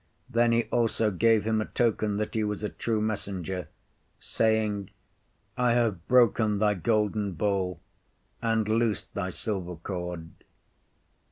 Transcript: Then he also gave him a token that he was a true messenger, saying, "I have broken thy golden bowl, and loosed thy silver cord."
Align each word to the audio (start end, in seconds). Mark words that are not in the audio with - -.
Then 0.27 0.51
he 0.51 0.63
also 0.71 1.11
gave 1.11 1.43
him 1.45 1.61
a 1.61 1.65
token 1.65 2.17
that 2.17 2.33
he 2.33 2.43
was 2.43 2.63
a 2.63 2.69
true 2.69 3.01
messenger, 3.01 3.67
saying, 4.17 4.89
"I 5.55 5.73
have 5.73 6.07
broken 6.07 6.57
thy 6.57 6.73
golden 6.73 7.33
bowl, 7.33 7.79
and 8.41 8.67
loosed 8.67 9.13
thy 9.13 9.29
silver 9.29 9.75
cord." 9.75 10.27